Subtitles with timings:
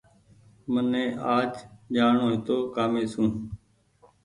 [0.73, 1.03] مني
[1.35, 1.51] آج
[1.95, 3.29] جآڻو هيتو ڪآمي سون